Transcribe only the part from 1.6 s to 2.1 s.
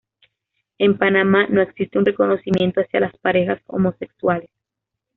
existe un